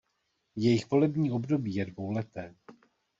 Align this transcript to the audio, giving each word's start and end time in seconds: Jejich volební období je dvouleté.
Jejich 0.55 0.89
volební 0.91 1.31
období 1.31 1.75
je 1.75 1.85
dvouleté. 1.85 2.55